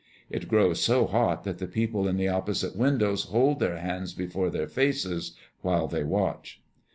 [0.31, 4.49] It grows so hot that the people in the opposite windows hold their hands before
[4.49, 6.59] their faces, while they watch.